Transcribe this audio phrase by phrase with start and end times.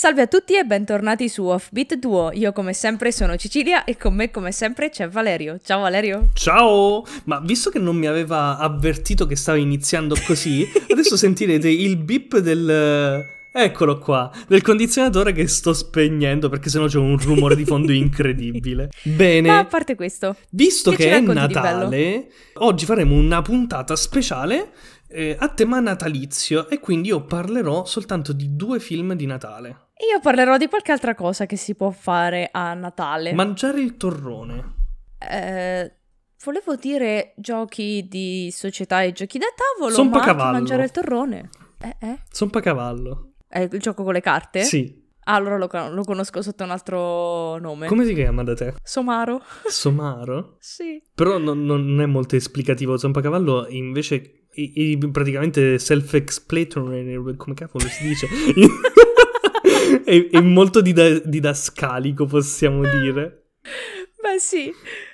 [0.00, 2.30] Salve a tutti e bentornati su Offbeat Duo.
[2.32, 5.60] Io come sempre sono Cecilia e con me come sempre c'è Valerio.
[5.62, 6.30] Ciao Valerio.
[6.32, 7.04] Ciao!
[7.24, 12.38] Ma visto che non mi aveva avvertito che stavo iniziando così, adesso sentirete il beep
[12.38, 13.26] del...
[13.52, 18.88] Eccolo qua, del condizionatore che sto spegnendo perché sennò c'è un rumore di fondo incredibile.
[19.02, 19.48] Bene.
[19.48, 24.70] Ma a parte questo, visto che che, è Natale, oggi faremo una puntata speciale
[25.10, 29.88] eh, a tema natalizio e quindi io parlerò soltanto di due film di Natale.
[30.10, 33.32] io parlerò di qualche altra cosa che si può fare a Natale.
[33.32, 34.74] Mangiare il torrone.
[35.18, 35.92] Eh,
[36.44, 40.52] volevo dire giochi di società e giochi da tavolo, Son ma anche Pacavallo.
[40.52, 41.50] mangiare il torrone.
[41.82, 42.18] Eh, eh?
[42.30, 43.32] Sonpacavallo.
[43.48, 44.62] È il gioco con le carte?
[44.62, 44.98] Sì.
[45.24, 47.86] Ah, allora lo, lo conosco sotto un altro nome.
[47.88, 48.74] Come si chiama da te?
[48.82, 49.42] Somaro.
[49.66, 50.56] Somaro?
[50.60, 51.02] sì.
[51.14, 52.96] Però non, non è molto esplicativo.
[52.96, 58.26] Zompacavallo invece è, è praticamente self-explanatory, come cavolo si dice?
[60.04, 63.52] è, è molto dida- didascalico, possiamo dire.
[64.22, 64.72] Beh sì,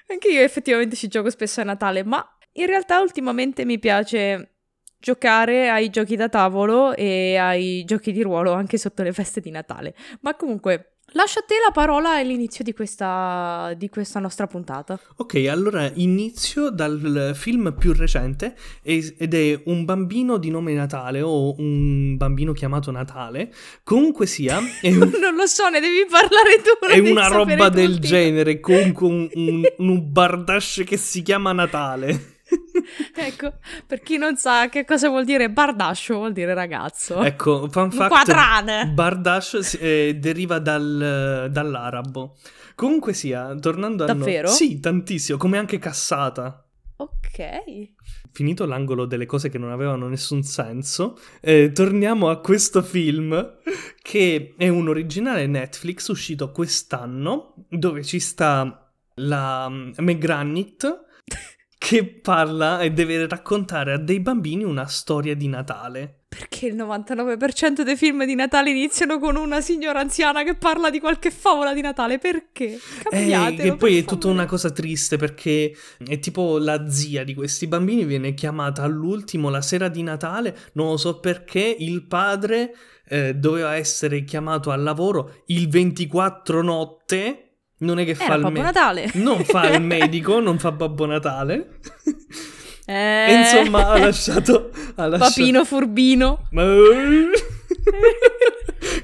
[0.08, 4.56] anche io effettivamente ci gioco spesso a Natale, ma in realtà ultimamente mi piace
[4.98, 9.50] giocare ai giochi da tavolo e ai giochi di ruolo anche sotto le feste di
[9.50, 9.94] Natale.
[10.20, 14.98] Ma comunque, lascio a te la parola all'inizio di questa, di questa nostra puntata.
[15.16, 21.22] Ok, allora inizio dal film più recente e- ed è un bambino di nome Natale
[21.22, 23.52] o un bambino chiamato Natale.
[23.82, 26.86] Comunque sia, un- non lo so, ne devi parlare tu.
[26.86, 28.60] è una roba del genere.
[28.60, 32.34] Comunque un, un, un bardash che si chiama Natale.
[33.16, 33.54] Ecco,
[33.86, 37.22] per chi non sa che cosa vuol dire bardascio, vuol dire ragazzo.
[37.22, 38.88] Ecco, fun Un fact, quadrane.
[38.88, 42.36] Bardash si- eh, deriva dal- dall'arabo.
[42.74, 44.48] Comunque sia, tornando a noi- Davvero?
[44.48, 46.60] Sì, tantissimo, come anche cassata.
[46.98, 47.92] Ok.
[48.32, 53.56] Finito l'angolo delle cose che non avevano nessun senso, eh, torniamo a questo film
[54.02, 61.04] che è un originale Netflix uscito quest'anno, dove ci sta la mm, Meg Granit
[61.86, 66.22] che parla e deve raccontare a dei bambini una storia di Natale.
[66.26, 70.98] Perché il 99% dei film di Natale iniziano con una signora anziana che parla di
[70.98, 72.18] qualche favola di Natale?
[72.18, 72.74] Perché?
[72.74, 77.22] Eh, Cambiatelo, che poi per è tutta una cosa triste perché è tipo la zia
[77.22, 82.02] di questi bambini viene chiamata all'ultimo la sera di Natale, non lo so perché il
[82.02, 82.74] padre
[83.08, 87.45] eh, doveva essere chiamato al lavoro il 24 notte,
[87.78, 89.10] non è che fa Era il Babbo me- Natale.
[89.14, 91.78] non fa il medico, non fa Babbo Natale.
[92.88, 92.94] Eh,
[93.28, 94.70] e insomma ha lasciato...
[94.94, 95.32] Ha lasciato...
[95.34, 96.46] Papino furbino.
[96.52, 96.64] Ma...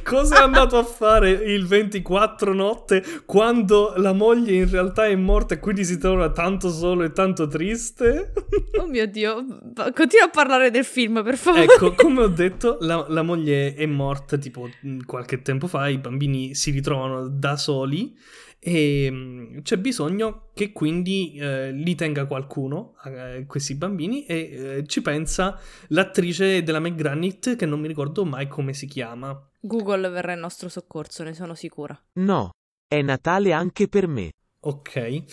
[0.05, 5.54] Cosa è andato a fare il 24 notte quando la moglie in realtà è morta
[5.54, 8.33] e quindi si trova tanto solo e tanto triste?
[8.78, 9.44] Oh mio Dio.
[9.94, 11.65] Continua a parlare del film, per favore.
[11.65, 14.69] ecco, come ho detto, la, la moglie è morta tipo
[15.06, 18.15] qualche tempo fa, i bambini si ritrovano da soli
[18.64, 24.86] e mh, c'è bisogno che quindi eh, li tenga qualcuno, eh, questi bambini, e eh,
[24.86, 25.58] ci pensa
[25.88, 29.36] l'attrice della McGranit che non mi ricordo mai come si chiama.
[29.58, 32.00] Google verrà in nostro soccorso, ne sono sicura.
[32.20, 32.50] No,
[32.86, 34.30] è Natale anche per me.
[34.60, 35.24] Ok.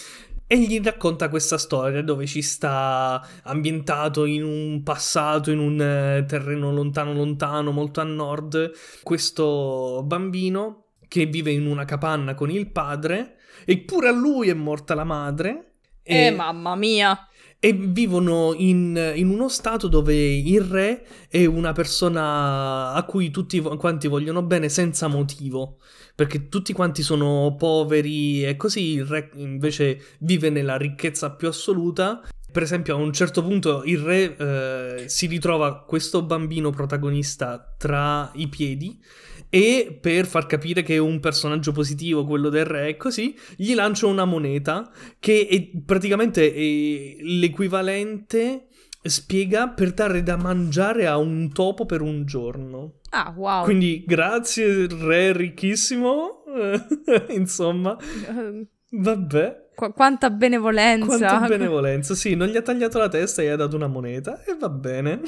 [0.52, 6.26] E gli racconta questa storia dove ci sta ambientato in un passato, in un eh,
[6.26, 8.72] terreno lontano lontano, molto a nord,
[9.04, 14.54] questo bambino che vive in una capanna con il padre e pure a lui è
[14.54, 15.74] morta la madre.
[16.04, 17.28] Eh, E- mamma mia.
[17.60, 23.60] e vivono in, in uno stato dove il re è una persona a cui tutti
[23.60, 25.80] quanti vogliono bene senza motivo.
[26.16, 32.22] Perché tutti quanti sono poveri e così il re invece vive nella ricchezza più assoluta.
[32.52, 38.32] Per esempio, a un certo punto il re eh, si ritrova questo bambino protagonista tra
[38.36, 39.00] i piedi
[39.50, 43.74] e per far capire che è un personaggio positivo, quello del re e così, gli
[43.74, 48.68] lancia una moneta che è praticamente è l'equivalente,
[49.02, 53.00] spiega, per dare da mangiare a un topo per un giorno.
[53.10, 53.64] Ah, wow.
[53.64, 56.44] Quindi grazie re ricchissimo,
[57.30, 57.98] insomma,
[58.92, 59.68] vabbè.
[59.80, 61.06] Qu- quanta benevolenza.
[61.08, 64.44] Quanta benevolenza, sì, non gli ha tagliato la testa e gli ha dato una moneta
[64.44, 65.22] e va bene.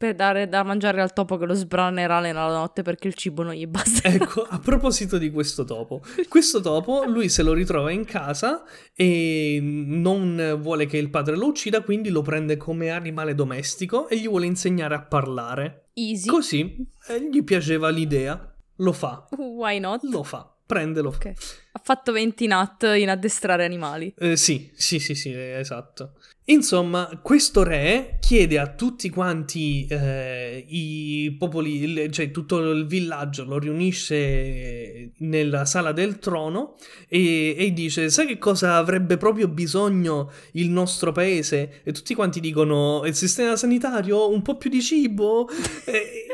[0.00, 3.52] Per dare da mangiare al topo che lo sbranerà nella notte perché il cibo non
[3.52, 4.08] gli basta.
[4.08, 8.62] Ecco, a proposito di questo topo, questo topo lui se lo ritrova in casa
[8.94, 14.16] e non vuole che il padre lo uccida, quindi lo prende come animale domestico e
[14.16, 15.90] gli vuole insegnare a parlare.
[15.92, 16.28] Easy.
[16.28, 16.76] Così
[17.08, 20.02] eh, gli piaceva l'idea, lo fa, Why not?
[20.04, 21.18] lo fa, prende, lo fa.
[21.18, 21.32] Ok.
[21.72, 24.14] Ha fatto 20 nat in addestrare animali.
[24.16, 26.14] Eh, sì, sì, sì, sì, eh, esatto.
[26.44, 33.58] Insomma, questo re chiede a tutti quanti eh, i popoli, cioè tutto il villaggio, lo
[33.58, 36.76] riunisce nella sala del trono
[37.08, 41.82] e, e dice: Sai che cosa avrebbe proprio bisogno il nostro paese?
[41.84, 45.48] E tutti quanti dicono: Il sistema sanitario, un po' più di cibo.
[45.84, 46.26] E,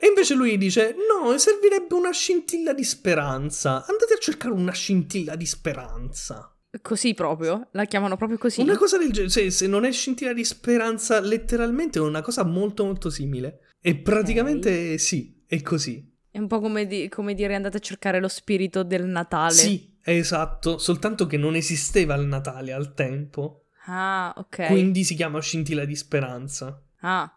[0.00, 3.84] e invece lui dice: No, servirebbe una scintilla di speranza.
[3.86, 6.56] Andate a cercare una scintilla di speranza.
[6.80, 7.68] Così proprio?
[7.72, 8.62] La chiamano proprio così?
[8.62, 12.44] Una cosa del genere, se, se non è scintilla di speranza, letteralmente è una cosa
[12.44, 13.74] molto molto simile.
[13.82, 16.08] E praticamente sì, è così.
[16.30, 19.52] È un po' come, di- come dire andate a cercare lo spirito del Natale.
[19.52, 23.64] Sì, esatto, soltanto che non esisteva il Natale al tempo.
[23.86, 24.66] Ah, ok.
[24.68, 26.80] Quindi si chiama scintilla di speranza.
[27.00, 27.34] Ah,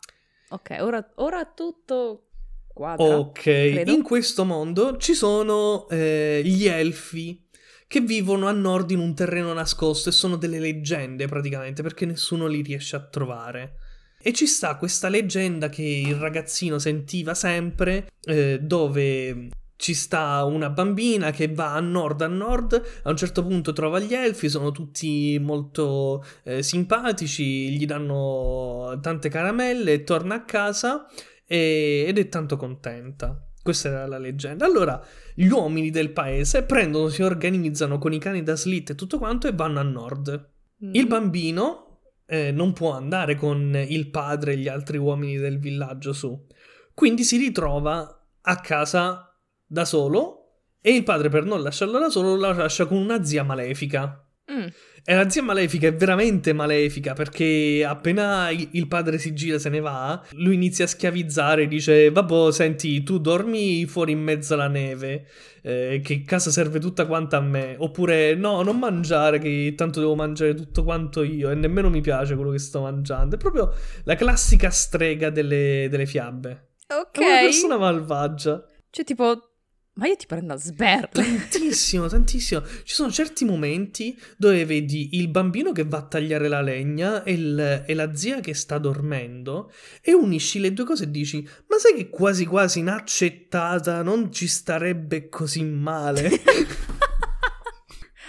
[0.50, 0.78] ok.
[0.80, 2.28] Ora, ora tutto
[2.74, 3.18] quadra.
[3.18, 3.92] Ok, credo.
[3.92, 7.42] in questo mondo ci sono eh, gli elfi
[7.88, 12.48] che vivono a nord in un terreno nascosto e sono delle leggende praticamente perché nessuno
[12.48, 13.76] li riesce a trovare.
[14.20, 20.70] E ci sta questa leggenda che il ragazzino sentiva sempre eh, dove ci sta una
[20.70, 24.72] bambina che va a nord a nord, a un certo punto trova gli elfi, sono
[24.72, 31.06] tutti molto eh, simpatici, gli danno tante caramelle, torna a casa
[31.54, 33.48] e- ed è tanto contenta.
[33.62, 34.66] Questa era la leggenda.
[34.66, 35.02] Allora,
[35.36, 39.48] gli uomini del paese prendono, si organizzano con i cani da slit e tutto quanto
[39.48, 40.52] e vanno a nord.
[40.84, 40.94] Mm.
[40.96, 46.12] Il bambino eh, non può andare con il padre e gli altri uomini del villaggio
[46.12, 46.48] su.
[46.94, 49.34] Quindi si ritrova a casa
[49.66, 50.40] da solo
[50.82, 54.23] e il padre per non lasciarlo da solo la lascia con una zia malefica.
[54.52, 54.68] Mm.
[55.06, 59.70] E la zia malefica è veramente malefica perché appena il padre si gira e se
[59.70, 64.68] ne va, lui inizia a schiavizzare, dice vabbè senti tu dormi fuori in mezzo alla
[64.68, 65.28] neve,
[65.62, 70.16] eh, che casa serve tutta quanta a me, oppure no non mangiare che tanto devo
[70.16, 73.74] mangiare tutto quanto io e nemmeno mi piace quello che sto mangiando, è proprio
[74.04, 77.20] la classica strega delle, delle fiabe, Ok.
[77.20, 78.64] è una persona malvagia.
[78.90, 79.53] Cioè, tipo,
[79.96, 81.08] ma io ti prendo a sberle.
[81.12, 82.62] Tantissimo, tantissimo.
[82.84, 87.34] Ci sono certi momenti dove vedi il bambino che va a tagliare la legna e,
[87.34, 91.78] il- e la zia che sta dormendo e unisci le due cose e dici: Ma
[91.78, 96.30] sai che quasi quasi inaccettata non ci starebbe così male?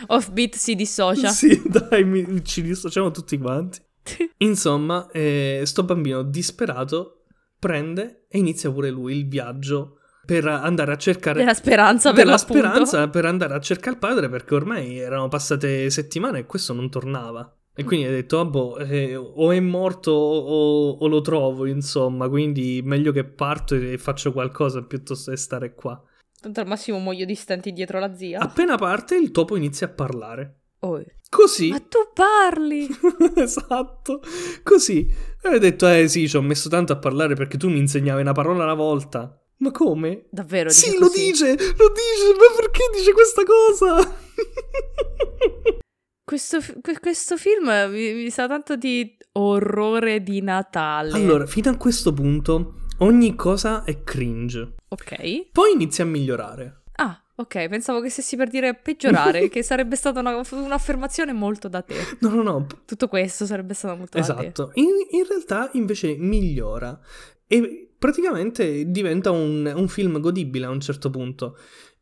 [0.06, 1.28] Offbeat si dissocia.
[1.30, 3.80] sì, dai, mi- ci dissociamo tutti quanti.
[4.38, 7.24] Insomma, eh, sto bambino disperato
[7.58, 12.38] prende e inizia pure lui il viaggio per andare a cercare Della speranza per della
[12.38, 16.90] speranza per andare a cercare il padre perché ormai erano passate settimane e questo non
[16.90, 17.56] tornava.
[17.76, 22.28] E quindi ha detto, ah, boh, eh, o è morto o, o lo trovo, insomma,
[22.28, 26.00] quindi meglio che parto e faccio qualcosa piuttosto che stare qua.
[26.40, 28.38] Tanto al massimo muoio di stenti dietro la zia.
[28.38, 30.60] Appena parte il topo inizia a parlare.
[30.80, 31.02] Oh.
[31.28, 31.70] Così.
[31.70, 32.86] Ma tu parli!
[33.34, 34.20] esatto,
[34.62, 35.12] così.
[35.42, 38.20] E ho detto, eh sì, ci ho messo tanto a parlare perché tu mi insegnavi
[38.20, 39.36] una parola alla volta.
[39.64, 40.26] Ma come?
[40.28, 40.68] Davvero?
[40.68, 43.96] Sì, lo dice, lo dice, ma perché dice questa cosa?
[46.26, 46.58] Questo,
[47.00, 51.12] questo film mi, mi sa tanto di orrore di Natale.
[51.12, 54.74] allora, fino a questo punto ogni cosa è cringe.
[54.88, 55.50] Ok.
[55.52, 56.82] Poi inizia a migliorare.
[56.96, 57.68] Ah, ok.
[57.68, 61.94] Pensavo che stessi per dire peggiorare, che sarebbe stata una- un'affermazione molto da te.
[62.20, 64.40] No, no, no, Tutto questo sarebbe stato molto da te.
[64.46, 64.70] esatto.
[64.74, 66.98] In, in realtà invece migliora
[67.46, 71.56] e praticamente diventa un, un film godibile a un certo punto.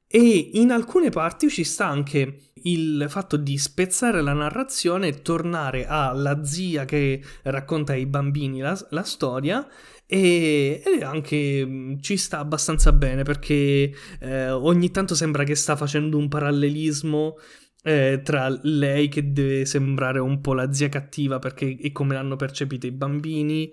[0.08, 5.86] E in alcune parti ci sta anche il fatto di spezzare la narrazione e tornare
[5.86, 9.64] alla zia che racconta ai bambini la, la storia
[10.04, 16.18] e, anche mh, ci sta abbastanza bene perché eh, ogni tanto sembra che sta facendo
[16.18, 17.36] un parallelismo
[17.84, 22.34] eh, tra lei che deve sembrare un po' la zia cattiva perché è come l'hanno
[22.34, 23.72] percepita i bambini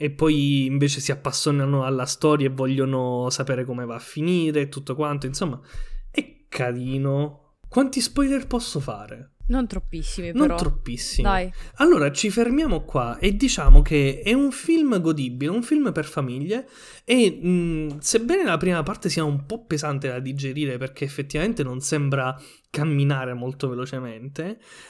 [0.00, 4.68] e poi invece si appassionano alla storia e vogliono sapere come va a finire e
[4.68, 5.26] tutto quanto.
[5.26, 5.60] Insomma,
[6.12, 7.56] è carino.
[7.68, 9.37] Quanti spoiler posso fare?
[9.48, 10.56] Non troppissimi, Non però.
[10.56, 11.26] troppissimi.
[11.26, 11.52] Dai.
[11.76, 16.68] Allora ci fermiamo qua e diciamo che è un film godibile, un film per famiglie
[17.04, 21.80] e mh, sebbene la prima parte sia un po' pesante da digerire perché effettivamente non
[21.80, 22.38] sembra
[22.70, 24.42] camminare molto velocemente,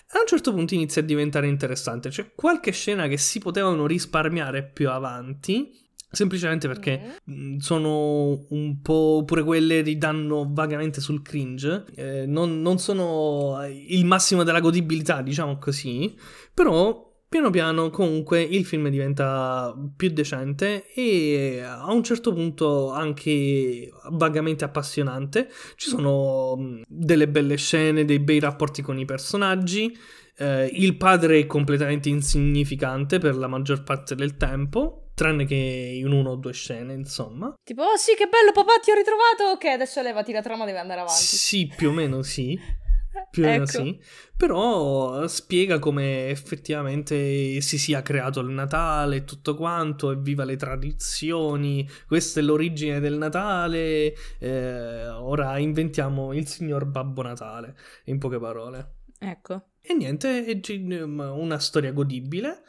[0.09, 2.09] a un certo punto inizia a diventare interessante.
[2.09, 5.87] C'è qualche scena che si potevano risparmiare più avanti.
[6.11, 11.85] Semplicemente perché mh, sono un po' pure quelle ridanno vagamente sul cringe.
[11.95, 16.17] eh, non, non sono il massimo della godibilità, diciamo così.
[16.55, 23.91] Però piano piano comunque il film diventa più decente e a un certo punto anche
[24.12, 25.50] vagamente appassionante.
[25.77, 29.95] Ci sono mh, delle belle scene, dei bei rapporti con i personaggi.
[30.38, 36.13] Eh, il padre è completamente insignificante per la maggior parte del tempo, tranne che in
[36.13, 37.53] una o due scene, insomma.
[37.65, 39.57] Tipo, oh sì, che bello, papà, ti ho ritrovato.
[39.57, 41.21] Ok, adesso levati la trama, deve andare avanti.
[41.21, 42.57] Sì, più o meno sì.
[43.31, 43.83] Più o meno Ecco.
[43.83, 44.01] sì.
[44.37, 51.89] Però spiega come effettivamente si sia creato il Natale e tutto quanto, evviva le tradizioni,
[52.07, 58.93] questa è l'origine del Natale, eh, ora inventiamo il signor Babbo Natale, in poche parole.
[59.19, 59.71] Ecco.
[59.81, 62.63] E niente, è una storia godibile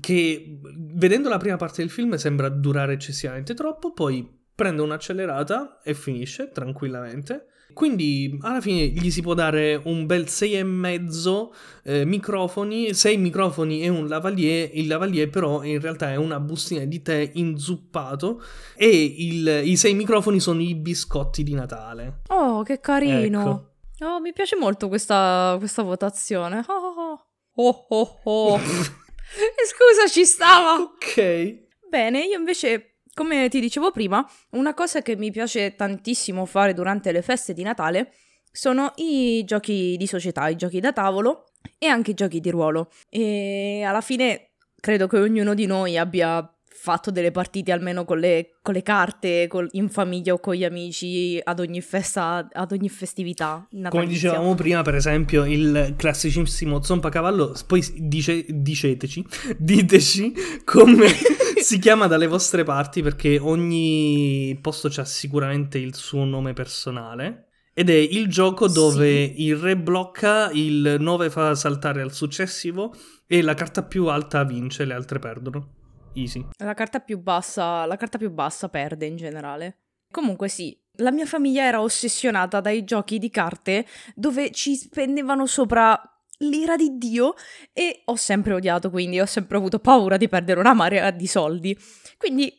[0.00, 0.58] che
[0.92, 6.50] vedendo la prima parte del film sembra durare eccessivamente troppo, poi prende un'accelerata e finisce
[6.52, 7.46] tranquillamente.
[7.72, 11.48] Quindi alla fine gli si può dare un bel 6,5
[11.82, 14.70] eh, microfoni, 6 microfoni e un lavalier.
[14.74, 18.40] Il lavalier però in realtà è una bustina di tè inzuppato
[18.76, 22.20] e il- i 6 microfoni sono i biscotti di Natale.
[22.28, 23.40] Oh, che carino.
[23.40, 24.04] Ecco.
[24.04, 26.64] Oh, mi piace molto questa, questa votazione.
[26.68, 27.12] Oh,
[27.56, 27.86] oh, oh.
[27.88, 28.56] oh, oh.
[28.58, 28.60] E
[29.66, 30.80] Scusa, ci stava.
[30.80, 31.62] ok.
[31.88, 37.12] Bene, io invece, come ti dicevo prima, una cosa che mi piace tantissimo fare durante
[37.12, 38.12] le feste di Natale
[38.50, 41.46] sono i giochi di società, i giochi da tavolo
[41.78, 42.90] e anche i giochi di ruolo.
[43.08, 46.53] E alla fine credo che ognuno di noi abbia
[46.84, 50.64] fatto delle partite almeno con le, con le carte, col- in famiglia o con gli
[50.64, 53.66] amici ad ogni festa, ad ogni festività.
[53.70, 54.28] Come natalizia.
[54.28, 59.24] dicevamo prima, per esempio, il classicissimo Zompacavallo, poi dice, diceteci,
[59.56, 60.34] diteci
[60.66, 61.08] come
[61.58, 67.48] si chiama dalle vostre parti, perché ogni posto ha sicuramente il suo nome personale.
[67.72, 69.46] Ed è il gioco dove Sì.
[69.46, 72.94] il re blocca, il 9 fa saltare al successivo
[73.26, 75.83] e la carta più alta vince, le altre perdono.
[76.14, 76.46] Easy.
[76.58, 79.78] La carta più bassa, la carta più bassa perde in generale.
[80.10, 86.00] Comunque sì, la mia famiglia era ossessionata dai giochi di carte dove ci spendevano sopra
[86.38, 87.34] l'ira di Dio
[87.72, 91.76] e ho sempre odiato, quindi ho sempre avuto paura di perdere una marea di soldi.
[92.16, 92.54] Quindi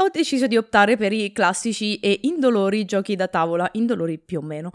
[0.00, 4.42] ho deciso di optare per i classici e indolori giochi da tavola, indolori più o
[4.42, 4.70] meno.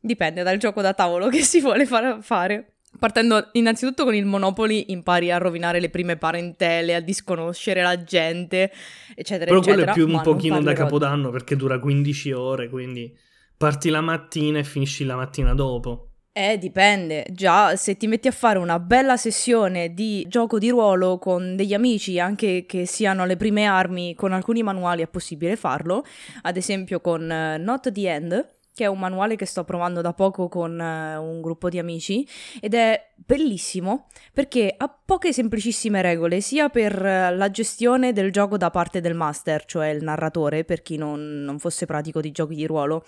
[0.00, 2.71] Dipende dal gioco da tavolo che si vuole far- fare.
[2.98, 8.70] Partendo innanzitutto con il Monopoly impari a rovinare le prime parentele, a disconoscere la gente,
[9.14, 9.90] eccetera, Però quello eccetera.
[9.92, 13.12] è più un pochino da capodanno perché dura 15 ore, quindi
[13.56, 16.08] parti la mattina e finisci la mattina dopo.
[16.34, 17.26] Eh, dipende.
[17.30, 21.74] Già, se ti metti a fare una bella sessione di gioco di ruolo con degli
[21.74, 26.04] amici, anche che siano le prime armi, con alcuni manuali è possibile farlo.
[26.42, 30.12] Ad esempio con eh, Not the End, che è un manuale che sto provando da
[30.12, 32.26] poco con eh, un gruppo di amici
[32.60, 38.56] ed è bellissimo perché ha poche semplicissime regole, sia per eh, la gestione del gioco
[38.56, 42.54] da parte del master, cioè il narratore, per chi non, non fosse pratico di giochi
[42.54, 43.04] di ruolo.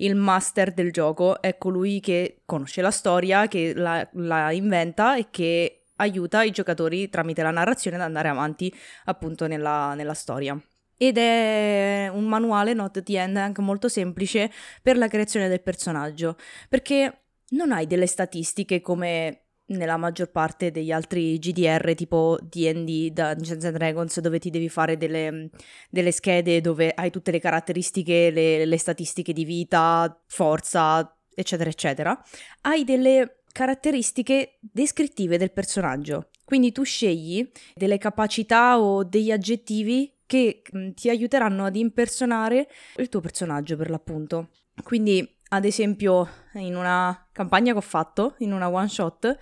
[0.00, 5.26] Il master del gioco è colui che conosce la storia, che la, la inventa e
[5.30, 8.72] che aiuta i giocatori tramite la narrazione ad andare avanti
[9.06, 10.56] appunto nella, nella storia.
[10.98, 14.50] Ed è un manuale, Not the End, anche molto semplice
[14.82, 16.36] per la creazione del personaggio,
[16.68, 23.64] perché non hai delle statistiche come nella maggior parte degli altri GDR tipo D&D, Dungeons
[23.64, 25.50] and Dragons, dove ti devi fare delle,
[25.90, 32.24] delle schede dove hai tutte le caratteristiche, le, le statistiche di vita, forza, eccetera, eccetera.
[32.62, 36.30] Hai delle caratteristiche descrittive del personaggio.
[36.44, 40.62] Quindi tu scegli delle capacità o degli aggettivi che
[40.94, 44.50] ti aiuteranno ad impersonare il tuo personaggio per l'appunto.
[44.84, 49.38] Quindi, ad esempio, in una campagna che ho fatto, in una one shot,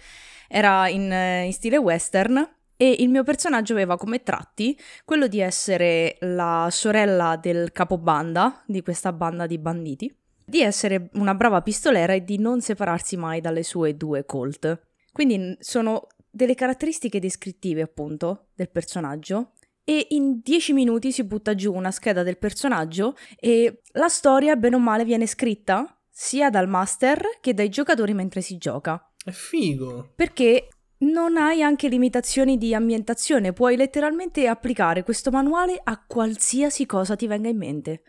[0.48, 2.36] era in, eh, in stile western
[2.76, 8.80] e il mio personaggio aveva come tratti quello di essere la sorella del capobanda di
[8.82, 10.14] questa banda di banditi,
[10.44, 14.80] di essere una brava pistolera e di non separarsi mai dalle sue due colt.
[15.10, 19.52] Quindi sono delle caratteristiche descrittive appunto del personaggio
[19.88, 24.74] e in 10 minuti si butta giù una scheda del personaggio e la storia bene
[24.74, 29.00] o male viene scritta sia dal master che dai giocatori mentre si gioca.
[29.24, 30.10] È figo.
[30.16, 37.14] Perché non hai anche limitazioni di ambientazione, puoi letteralmente applicare questo manuale a qualsiasi cosa
[37.14, 38.02] ti venga in mente.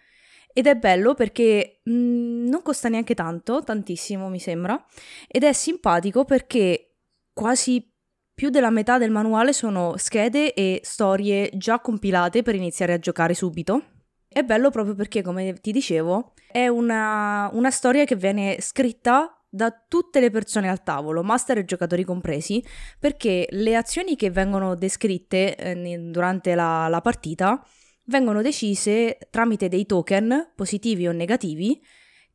[0.51, 4.83] Ed è bello perché mh, non costa neanche tanto, tantissimo mi sembra,
[5.27, 6.95] ed è simpatico perché
[7.31, 7.87] quasi
[8.37, 13.33] più della metà del manuale sono schede e storie già compilate per iniziare a giocare
[13.33, 13.81] subito.
[14.27, 19.71] È bello proprio perché, come ti dicevo, è una, una storia che viene scritta da
[19.87, 22.63] tutte le persone al tavolo, master e giocatori compresi,
[22.99, 27.65] perché le azioni che vengono descritte eh, durante la, la partita
[28.03, 31.81] vengono decise tramite dei token positivi o negativi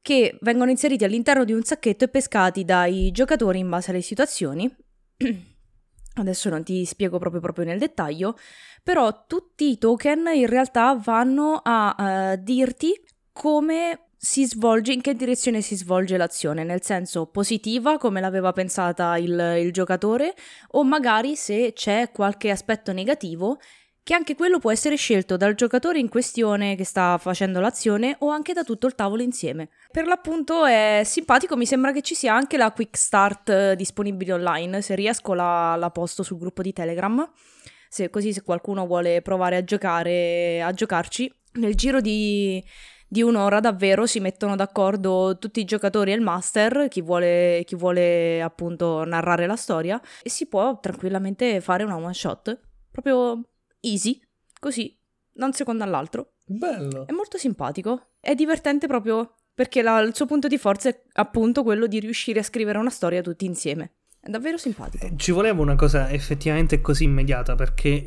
[0.01, 4.69] che vengono inseriti all'interno di un sacchetto e pescati dai giocatori in base alle situazioni
[6.15, 8.37] Adesso non ti spiego proprio, proprio nel dettaglio,
[8.83, 12.93] però tutti i token in realtà vanno a uh, dirti
[13.33, 19.17] come si svolge, in che direzione si svolge l'azione, nel senso positiva come l'aveva pensata
[19.17, 20.35] il, il giocatore
[20.73, 23.59] o magari se c'è qualche aspetto negativo
[24.05, 28.31] che anche quello può essere scelto dal giocatore in questione che sta facendo l'azione o
[28.31, 29.69] anche da tutto il tavolo insieme.
[29.91, 34.33] Per l'appunto è simpatico, mi sembra che ci sia anche la quick start eh, disponibile
[34.33, 37.31] online, se riesco la, la posto sul gruppo di Telegram,
[37.89, 42.65] se, così se qualcuno vuole provare a giocare, a giocarci, nel giro di,
[43.07, 47.77] di un'ora davvero si mettono d'accordo tutti i giocatori e il master, chi vuole, chi
[47.77, 52.59] vuole appunto narrare la storia, e si può tranquillamente fare una one shot.
[52.91, 53.52] Proprio
[53.83, 54.21] easy,
[54.59, 54.99] così,
[55.31, 56.33] da un secondo all'altro.
[56.45, 57.07] Bello.
[57.07, 58.15] È molto simpatico.
[58.21, 62.41] È divertente proprio perché la, il suo punto di forza è appunto quello di riuscire
[62.41, 63.97] a scrivere una storia tutti insieme.
[64.21, 65.05] È davvero simpatico.
[65.05, 68.07] Eh, ci voleva una cosa effettivamente così immediata perché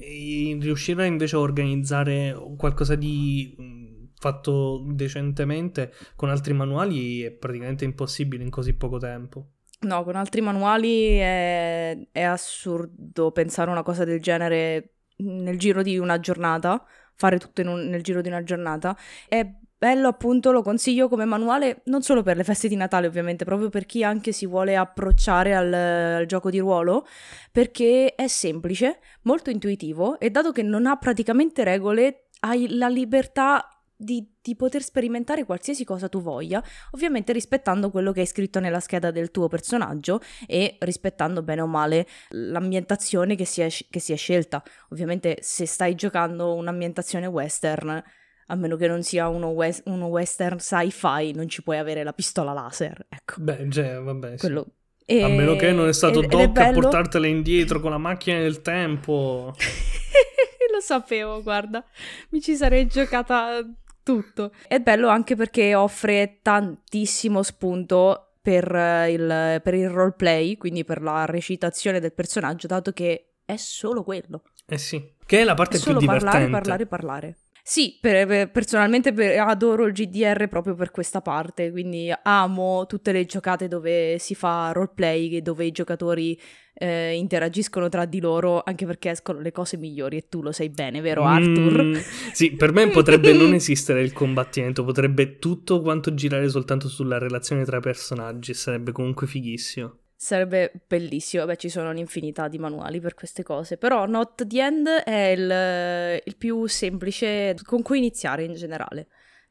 [0.60, 8.44] riuscire invece a organizzare qualcosa di mm, fatto decentemente con altri manuali è praticamente impossibile
[8.44, 9.50] in così poco tempo.
[9.82, 15.98] No, con altri manuali è, è assurdo pensare una cosa del genere nel giro di
[15.98, 16.84] una giornata,
[17.16, 18.98] fare tutto un, nel giro di una giornata.
[19.28, 23.46] È bello appunto, lo consiglio come manuale non solo per le feste di Natale ovviamente,
[23.46, 27.06] proprio per chi anche si vuole approcciare al, al gioco di ruolo,
[27.52, 33.70] perché è semplice, molto intuitivo e dato che non ha praticamente regole, hai la libertà
[33.98, 38.80] di, di, poter sperimentare qualsiasi cosa tu voglia, ovviamente rispettando quello che hai scritto nella
[38.80, 44.12] scheda del tuo personaggio e rispettando bene o male l'ambientazione che si è, che si
[44.12, 44.62] è scelta.
[44.90, 48.04] Ovviamente se stai giocando un'ambientazione western,
[48.48, 52.14] a meno che non sia uno, west, uno western sci-fi, non ci puoi avere la
[52.14, 53.06] pistola laser.
[53.10, 53.36] Ecco.
[53.38, 54.38] Beh, cioè, vabbè.
[54.38, 54.64] Quello...
[54.64, 54.84] Sì.
[55.08, 55.22] E...
[55.22, 56.80] A meno che non è stato ed, Doc ed bello...
[56.80, 59.54] a portartela indietro con la macchina del tempo.
[60.72, 61.84] Lo sapevo, guarda.
[62.30, 63.64] Mi ci sarei giocata
[64.06, 64.52] tutto.
[64.68, 71.02] È bello anche perché offre tantissimo spunto per eh, il, per il roleplay, quindi per
[71.02, 74.44] la recitazione del personaggio, dato che è solo quello.
[74.68, 76.26] Eh sì, che è la parte è più divertente.
[76.26, 77.38] parlare, parlare, parlare.
[77.68, 83.12] Sì, per, per, personalmente per, adoro il GDR proprio per questa parte, quindi amo tutte
[83.12, 86.40] le giocate dove si fa roleplay, dove i giocatori
[86.76, 90.70] eh, interagiscono tra di loro, anche perché escono le cose migliori e tu lo sai
[90.70, 91.84] bene, vero Arthur?
[91.86, 91.96] Mm,
[92.34, 97.66] sì, per me potrebbe non esistere il combattimento, potrebbe tutto quanto girare soltanto sulla relazione
[97.66, 100.02] tra personaggi, sarebbe comunque fighissimo.
[100.18, 104.88] Sarebbe bellissimo, beh ci sono un'infinità di manuali per queste cose, però Not the End
[104.88, 109.08] è il, il più semplice con cui iniziare in generale.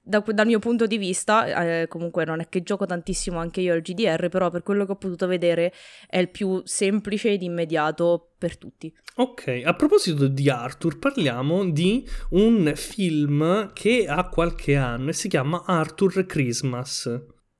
[0.07, 3.73] Da, dal mio punto di vista, eh, comunque non è che gioco tantissimo anche io
[3.73, 5.73] al GDR, però per quello che ho potuto vedere
[6.07, 8.95] è il più semplice ed immediato per tutti.
[9.17, 15.29] Ok, a proposito di Arthur, parliamo di un film che ha qualche anno e si
[15.29, 17.09] chiama Arthur Christmas.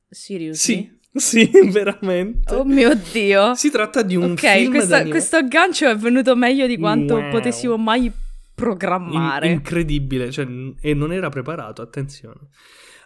[0.09, 0.75] Seriously?
[0.75, 2.55] Sì, sì, veramente.
[2.55, 3.55] Oh mio Dio.
[3.55, 7.31] Si tratta di un okay, film questa, questo aggancio è venuto meglio di quanto wow.
[7.31, 8.13] potessimo mai
[8.55, 9.47] programmare.
[9.47, 10.47] In- incredibile, cioè,
[10.81, 12.49] e non era preparato, attenzione.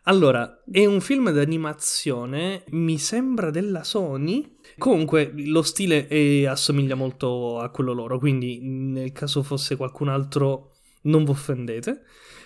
[0.05, 4.57] Allora, è un film d'animazione, mi sembra della Sony.
[4.79, 10.77] Comunque, lo stile è, assomiglia molto a quello loro, quindi nel caso fosse qualcun altro
[11.03, 12.03] non vi offendete.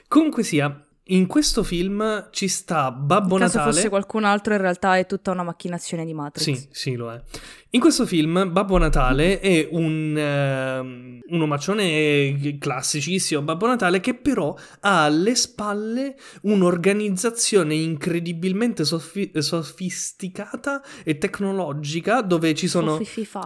[0.09, 3.73] Comunque sia, in questo film ci sta Babbo Natale.
[3.73, 6.45] fosse qualcun altro, in realtà è tutta una macchinazione di Matrix.
[6.45, 7.21] Sì, sì, lo è.
[7.75, 14.55] In questo film Babbo Natale è un, uh, un omaccione classicissimo Babbo Natale che però
[14.81, 22.99] ha alle spalle un'organizzazione incredibilmente soffi- sofisticata e tecnologica dove ci sono...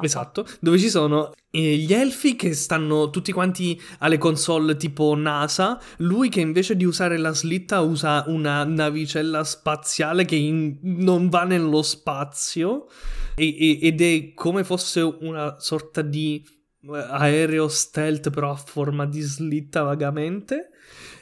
[0.02, 5.80] Esatto, dove ci sono eh, gli elfi che stanno tutti quanti alle console tipo NASA,
[5.98, 11.44] lui che invece di usare la slitta usa una navicella spaziale che in- non va
[11.44, 12.88] nello spazio
[13.36, 16.44] e- ed è come fosse una sorta di
[16.82, 20.70] eh, aereo stealth però a forma di slitta vagamente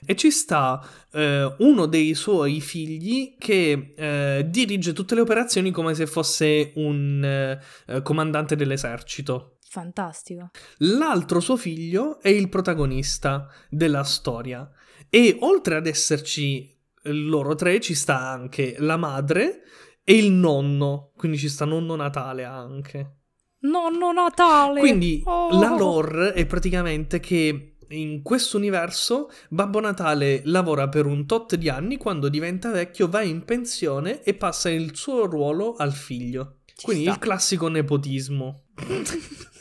[0.06, 5.94] e ci sta eh, uno dei suoi figli che eh, dirige tutte le operazioni come
[5.94, 9.58] se fosse un eh, comandante dell'esercito.
[9.66, 10.50] Fantastico.
[10.78, 14.70] L'altro suo figlio è il protagonista della storia
[15.08, 16.70] e oltre ad esserci
[17.04, 19.62] loro tre ci sta anche la madre
[20.04, 23.16] e il nonno, quindi ci sta nonno Natale anche.
[23.60, 24.80] Nonno Natale!
[24.80, 25.58] Quindi oh.
[25.58, 31.70] la lore è praticamente che in questo universo Babbo Natale lavora per un tot di
[31.70, 36.58] anni, quando diventa vecchio va in pensione e passa il suo ruolo al figlio.
[36.66, 37.12] Ci Quindi sta.
[37.12, 38.64] il classico nepotismo.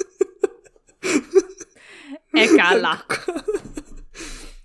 [2.35, 3.05] Eccola.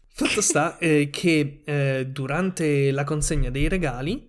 [0.07, 4.28] Fatto sta eh, che eh, durante la consegna dei regali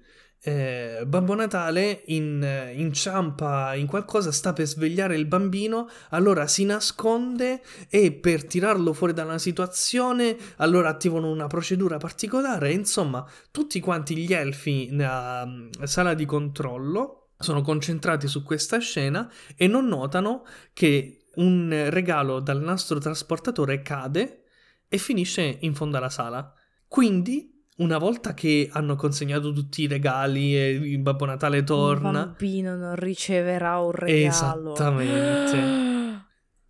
[0.50, 6.66] eh, Babbo Natale in, eh, inciampa in qualcosa, sta per svegliare il bambino, allora si
[6.66, 12.72] nasconde e per tirarlo fuori da una situazione, allora attivano una procedura particolare.
[12.72, 19.32] Insomma, tutti quanti gli elfi nella mm, sala di controllo sono concentrati su questa scena
[19.56, 24.46] e non notano che un regalo dal nastro trasportatore cade
[24.88, 26.52] e finisce in fondo alla sala.
[26.88, 32.10] Quindi una volta che hanno consegnato tutti i regali e il Babbo Natale torna...
[32.10, 34.74] Il bambino non riceverà un regalo.
[34.74, 35.88] Esattamente.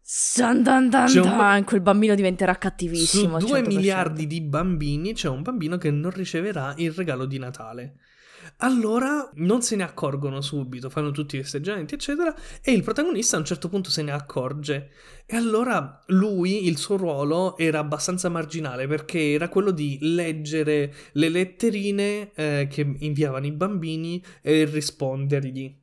[0.01, 3.39] San dan dan dan, quel bambino diventerà cattivissimo.
[3.39, 3.67] Su 2 100%.
[3.67, 7.93] miliardi di bambini c'è un bambino che non riceverà il regalo di Natale.
[8.61, 13.39] Allora non se ne accorgono subito, fanno tutti i festeggiamenti, eccetera, e il protagonista a
[13.39, 14.89] un certo punto se ne accorge.
[15.25, 21.29] E allora lui, il suo ruolo era abbastanza marginale perché era quello di leggere le
[21.29, 25.78] letterine eh, che inviavano i bambini e rispondergli.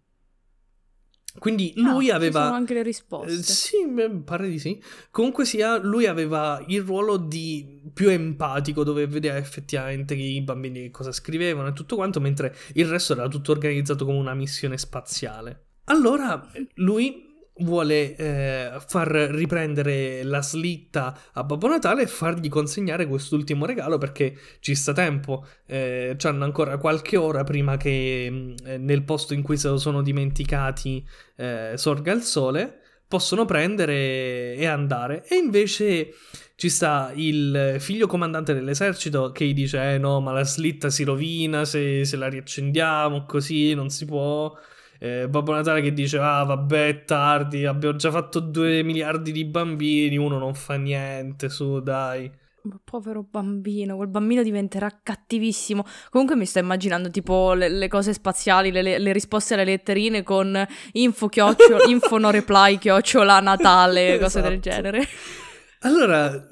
[1.38, 2.42] Quindi lui Ah, ci aveva...
[2.44, 3.42] sono anche le Eh, risposte.
[3.42, 4.80] sì, mi pare di sì.
[5.10, 11.12] Comunque sia, lui aveva il ruolo di più empatico, dove vedeva effettivamente i bambini cosa
[11.12, 15.60] scrivevano e tutto quanto, mentre il resto era tutto organizzato come una missione spaziale.
[15.84, 17.25] Allora, lui
[17.58, 24.36] vuole eh, far riprendere la slitta a Babbo Natale e fargli consegnare quest'ultimo regalo perché
[24.60, 29.42] ci sta tempo, eh, hanno ancora qualche ora prima che mh, eh, nel posto in
[29.42, 35.24] cui se lo sono dimenticati eh, sorga il sole, possono prendere e andare.
[35.26, 36.14] E invece
[36.56, 41.04] ci sta il figlio comandante dell'esercito che gli dice: Eh no, ma la slitta si
[41.04, 44.54] rovina se, se la riaccendiamo, così non si può.
[44.98, 49.44] Eh, Babbo Natale che dice: Ah, vabbè, è tardi, abbiamo già fatto 2 miliardi di
[49.44, 52.30] bambini, uno non fa niente, su, dai.
[52.62, 55.84] Ma Povero bambino, quel bambino diventerà cattivissimo.
[56.10, 60.24] Comunque mi sto immaginando tipo le, le cose spaziali, le, le- le risposte alle letterine
[60.24, 64.68] con info chiocciola, info no reply chiocciola Natale, cose del Esatto.
[64.70, 65.06] genere.
[65.86, 66.44] Allora,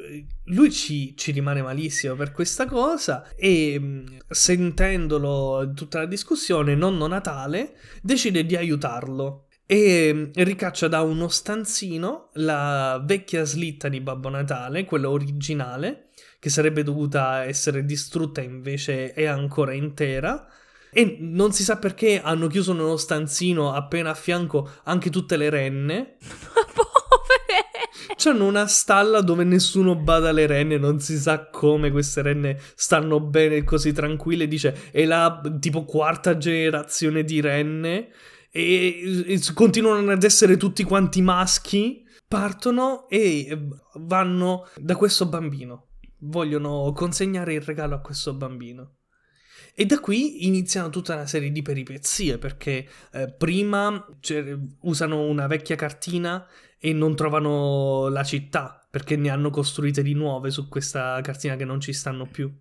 [0.44, 7.08] lui ci, ci rimane malissimo per questa cosa e mh, sentendolo tutta la discussione, nonno
[7.08, 14.28] Natale decide di aiutarlo e mh, ricaccia da uno stanzino la vecchia slitta di Babbo
[14.28, 20.46] Natale, quella originale, che sarebbe dovuta essere distrutta invece è ancora intera.
[20.92, 25.50] E non si sa perché hanno chiuso nello stanzino appena a fianco anche tutte le
[25.50, 26.18] renne.
[28.16, 33.20] C'hanno una stalla dove nessuno bada alle renne, non si sa come queste renne stanno
[33.20, 34.48] bene così tranquille.
[34.48, 38.10] Dice è la tipo quarta generazione di renne
[38.50, 42.02] e, e continuano ad essere tutti quanti maschi.
[42.26, 45.88] Partono e vanno da questo bambino.
[46.20, 48.96] Vogliono consegnare il regalo a questo bambino.
[49.76, 54.04] E da qui iniziano tutta una serie di peripezie perché eh, prima
[54.82, 56.46] usano una vecchia cartina
[56.84, 61.64] e non trovano la città perché ne hanno costruite di nuove su questa cartina che
[61.64, 62.54] non ci stanno più.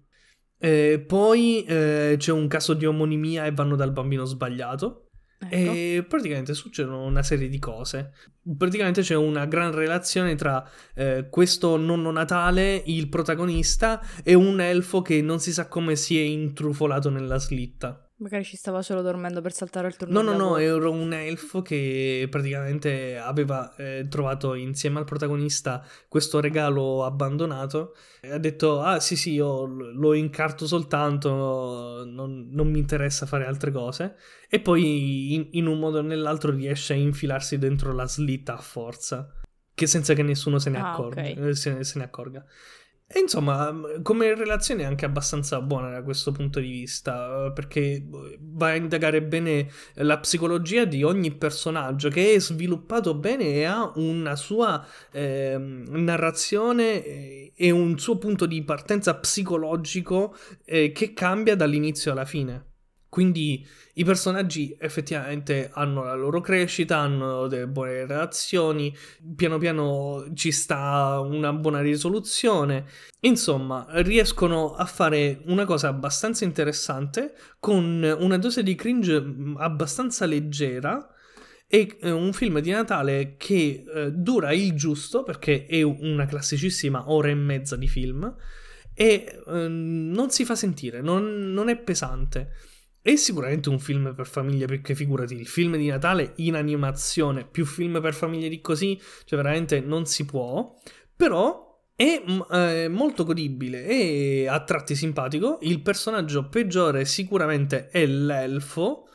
[0.57, 5.09] Eh, poi eh, c'è un caso di omonimia e vanno dal bambino sbagliato.
[5.39, 5.53] Ecco.
[5.53, 8.13] E praticamente succedono una serie di cose.
[8.57, 15.01] Praticamente c'è una gran relazione tra eh, questo nonno Natale, il protagonista, e un elfo
[15.01, 18.02] che non si sa come si è intrufolato nella slitta.
[18.23, 21.61] Magari ci stava solo dormendo per saltare il turno No, no, no, era un elfo
[21.61, 29.01] che praticamente aveva eh, trovato insieme al protagonista questo regalo abbandonato e ha detto, ah
[29.01, 34.15] sì sì, io lo incarto soltanto, non, non mi interessa fare altre cose.
[34.49, 38.61] E poi in, in un modo o nell'altro riesce a infilarsi dentro la slitta a
[38.61, 39.33] forza,
[39.73, 41.37] che senza che nessuno se ne, Ah, accorga, ok.
[41.37, 42.45] eh, se, se ne accorga.
[43.15, 43.71] E insomma,
[44.01, 48.03] come relazione è anche abbastanza buona da questo punto di vista, eh, perché
[48.39, 53.91] va a indagare bene la psicologia di ogni personaggio, che è sviluppato bene e ha
[53.97, 61.55] una sua ehm, narrazione eh, e un suo punto di partenza psicologico eh, che cambia
[61.55, 62.72] dall'inizio alla fine.
[63.13, 68.91] Quindi i personaggi effettivamente hanno la loro crescita, hanno delle buone relazioni,
[69.35, 72.87] piano piano ci sta una buona risoluzione.
[73.19, 80.25] Insomma, riescono a fare una cosa abbastanza interessante con una dose di cringe mh, abbastanza
[80.25, 81.07] leggera
[81.67, 87.11] è eh, un film di Natale che eh, dura il giusto perché è una classicissima
[87.11, 88.35] ora e mezza di film
[88.95, 92.71] e eh, non si fa sentire, non, non è pesante.
[93.03, 97.65] È sicuramente un film per famiglie perché figurati, il film di Natale in animazione, più
[97.65, 100.73] film per famiglie di così, cioè veramente non si può,
[101.13, 105.59] però È mm, eh, molto godibile e a tratti simpatico.
[105.61, 109.07] Il personaggio peggiore sicuramente è l'elfo,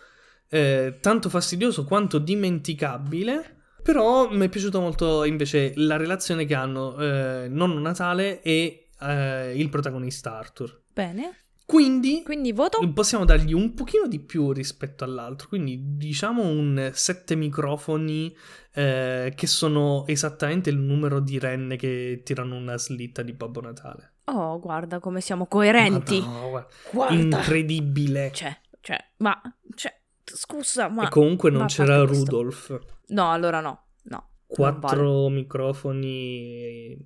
[0.48, 3.56] eh, tanto fastidioso quanto dimenticabile.
[3.82, 9.58] Però mi è piaciuta molto invece la relazione che hanno eh, nonno Natale e eh,
[9.58, 10.82] il protagonista Arthur.
[10.92, 11.47] Bene.
[11.68, 12.78] Quindi, Quindi voto?
[12.94, 15.48] possiamo dargli un pochino di più rispetto all'altro.
[15.48, 18.34] Quindi diciamo un 7 microfoni
[18.72, 24.14] eh, che sono esattamente il numero di renne che tirano una slitta di Babbo Natale.
[24.24, 26.20] Oh, guarda come siamo coerenti.
[26.20, 27.14] Madonna, guarda.
[27.14, 28.30] Incredibile.
[28.32, 29.38] Cioè, cioè, ma...
[29.74, 31.04] Cioè, scusa, ma...
[31.04, 32.80] e comunque non c'era questo- Rudolf.
[33.08, 33.88] No, allora no.
[34.04, 34.30] No.
[34.46, 35.34] Quattro vale.
[35.34, 36.96] microfoni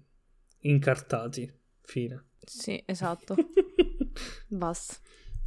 [0.60, 1.52] incartati.
[1.80, 2.26] Fine.
[2.44, 3.34] Sì, esatto.
[4.48, 4.94] Basta.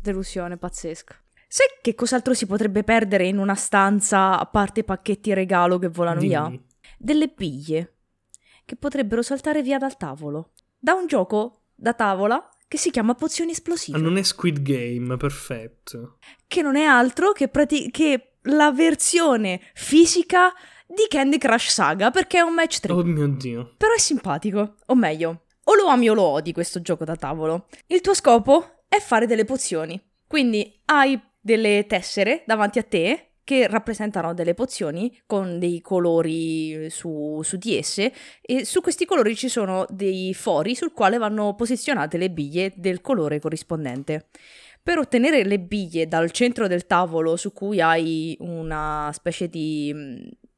[0.01, 1.15] Delusione pazzesca.
[1.47, 6.19] Sai che cos'altro si potrebbe perdere in una stanza a parte pacchetti regalo che volano
[6.19, 6.43] via?
[6.43, 6.65] Dimmi.
[6.97, 7.93] Delle biglie
[8.65, 10.51] che potrebbero saltare via dal tavolo.
[10.77, 13.97] Da un gioco da tavola che si chiama Pozioni Esplosive.
[13.97, 16.17] Ah, non è Squid Game, perfetto.
[16.47, 20.51] che non è altro che, prati- che la versione fisica
[20.87, 22.91] di Candy Crush Saga perché è un match 3.
[22.93, 23.73] Oh mio dio.
[23.77, 27.67] Però è simpatico, o meglio, o lo ami o lo odi questo gioco da tavolo.
[27.87, 30.01] Il tuo scopo è fare delle pozioni.
[30.27, 37.41] Quindi hai delle tessere davanti a te che rappresentano delle pozioni con dei colori su,
[37.43, 42.17] su di esse e su questi colori ci sono dei fori sul quale vanno posizionate
[42.17, 44.29] le biglie del colore corrispondente.
[44.81, 49.93] Per ottenere le biglie dal centro del tavolo su cui hai una specie di...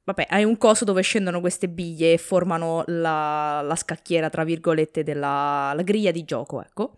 [0.07, 5.03] Vabbè, hai un coso dove scendono queste biglie e formano la, la scacchiera, tra virgolette,
[5.03, 6.95] della la griglia di gioco, ecco.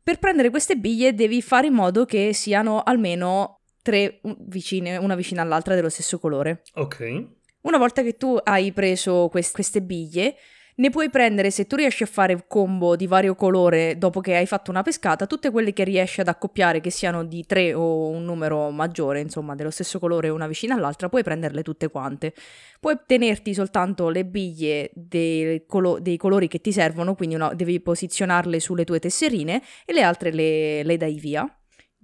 [0.00, 5.42] Per prendere queste biglie devi fare in modo che siano almeno tre vicine, una vicina
[5.42, 6.62] all'altra dello stesso colore.
[6.74, 7.26] Ok.
[7.62, 10.36] Una volta che tu hai preso quest- queste biglie,
[10.76, 14.46] ne puoi prendere, se tu riesci a fare combo di vario colore dopo che hai
[14.46, 18.24] fatto una pescata, tutte quelle che riesci ad accoppiare, che siano di tre o un
[18.24, 22.32] numero maggiore, insomma, dello stesso colore una vicina all'altra, puoi prenderle tutte quante.
[22.80, 27.80] Puoi tenerti soltanto le biglie dei, colo- dei colori che ti servono, quindi una- devi
[27.80, 31.46] posizionarle sulle tue tesserine e le altre le, le dai via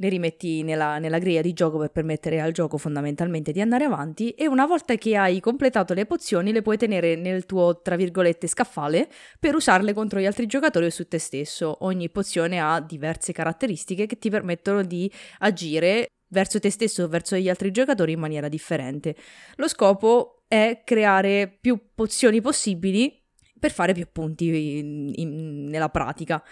[0.01, 4.31] le rimetti nella, nella griglia di gioco per permettere al gioco fondamentalmente di andare avanti
[4.31, 8.47] e una volta che hai completato le pozioni le puoi tenere nel tuo, tra virgolette,
[8.47, 9.09] scaffale
[9.41, 11.79] per usarle contro gli altri giocatori o su te stesso.
[11.81, 17.37] Ogni pozione ha diverse caratteristiche che ti permettono di agire verso te stesso o verso
[17.37, 19.17] gli altri giocatori in maniera differente.
[19.57, 23.21] Lo scopo è creare più pozioni possibili
[23.59, 26.43] per fare più punti in- in- nella pratica.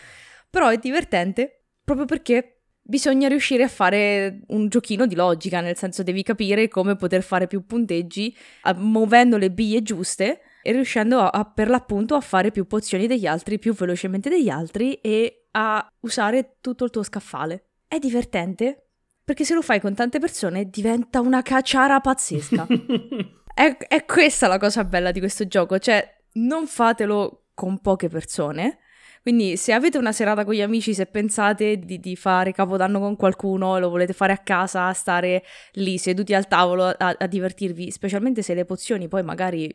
[0.51, 2.56] Però è divertente proprio perché
[2.89, 7.47] bisogna riuscire a fare un giochino di logica, nel senso devi capire come poter fare
[7.49, 12.53] più punteggi a- muovendo le biglie giuste e riuscendo a, a- per l'appunto a fare
[12.53, 17.71] più pozioni degli altri più velocemente degli altri e a usare tutto il tuo scaffale.
[17.89, 18.91] È divertente
[19.25, 22.67] perché se lo fai con tante persone diventa una cacciara pazzesca.
[23.57, 28.81] È, è questa la cosa bella di questo gioco, cioè non fatelo con poche persone.
[29.27, 33.17] Quindi se avete una serata con gli amici, se pensate di, di fare capodanno con
[33.17, 38.43] qualcuno, lo volete fare a casa, stare lì seduti al tavolo a, a divertirvi, specialmente
[38.43, 39.67] se le pozioni poi magari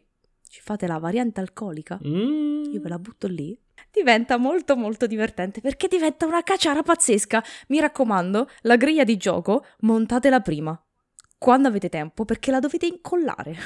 [0.47, 2.63] ci fate la variante alcolica, Mm.
[2.71, 3.59] io ve la butto lì,
[3.91, 7.43] diventa molto molto divertente perché diventa una cacciara pazzesca.
[7.67, 10.81] Mi raccomando, la griglia di gioco montatela prima,
[11.37, 13.57] quando avete tempo, perché la dovete incollare.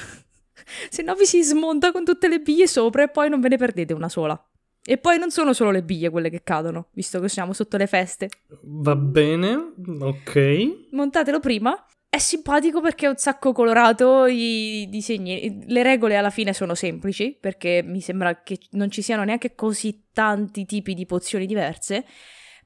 [0.89, 3.57] Se no vi si smonta con tutte le biglie sopra e poi non ve ne
[3.57, 4.43] perdete una sola.
[4.87, 7.87] E poi non sono solo le biglie quelle che cadono, visto che siamo sotto le
[7.87, 8.29] feste.
[8.61, 10.89] Va bene, ok.
[10.91, 11.85] Montatelo prima.
[12.07, 17.35] È simpatico perché è un sacco colorato, i disegni, le regole alla fine sono semplici,
[17.37, 22.05] perché mi sembra che non ci siano neanche così tanti tipi di pozioni diverse,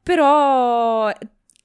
[0.04, 1.12] però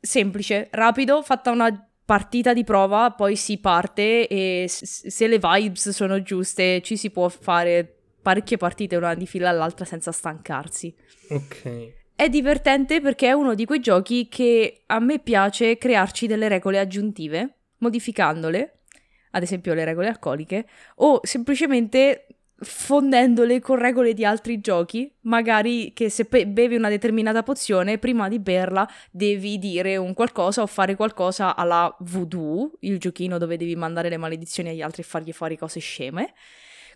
[0.00, 6.22] semplice, rapido, fatta una partita di prova, poi si parte e se le vibes sono
[6.22, 7.93] giuste ci si può fare
[8.24, 10.94] parecchie partite una di fila all'altra senza stancarsi.
[11.28, 11.92] Ok.
[12.16, 16.78] È divertente perché è uno di quei giochi che a me piace crearci delle regole
[16.78, 18.78] aggiuntive, modificandole,
[19.32, 22.28] ad esempio le regole alcoliche, o semplicemente
[22.60, 28.28] fondendole con regole di altri giochi, magari che se pe- bevi una determinata pozione, prima
[28.28, 33.76] di berla devi dire un qualcosa o fare qualcosa alla voodoo, il giochino dove devi
[33.76, 36.32] mandare le maledizioni agli altri e fargli fare cose sceme.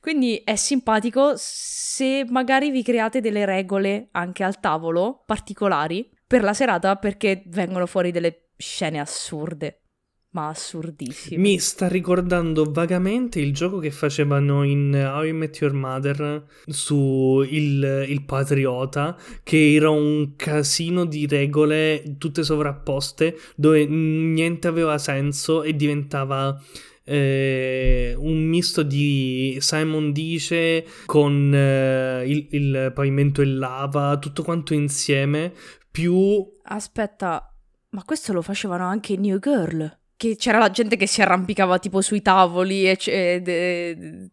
[0.01, 6.55] Quindi è simpatico se magari vi create delle regole anche al tavolo particolari per la
[6.55, 9.83] serata perché vengono fuori delle scene assurde.
[10.31, 11.41] ma assurdissime.
[11.41, 17.43] Mi sta ricordando vagamente il gioco che facevano in How I Met Your Mother su
[17.49, 25.63] il, il Patriota, che era un casino di regole tutte sovrapposte, dove niente aveva senso
[25.63, 26.61] e diventava
[27.09, 34.75] eh, un misto di Simon Dice con eh, il, il pavimento e lava, tutto quanto
[34.75, 35.53] insieme,
[35.91, 36.47] più...
[36.65, 37.55] Aspetta,
[37.91, 39.99] ma questo lo facevano anche in New Girl?
[40.17, 44.31] Che c'era la gente che si arrampicava tipo sui tavoli e, c- ed- ed-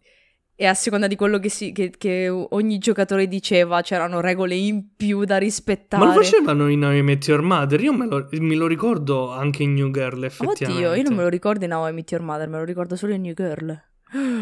[0.56, 4.96] e a seconda di quello che, si- che- che ogni giocatore diceva c'erano regole in
[4.96, 6.04] più da rispettare.
[6.04, 7.82] Ma lo facevano in How I Met Your Mother?
[7.82, 10.66] Io me lo, me lo ricordo anche in New Girl, effettivamente.
[10.66, 12.96] Oddio, io non me lo ricordo in How I Met Your Mother, me lo ricordo
[12.96, 13.84] solo in New Girl.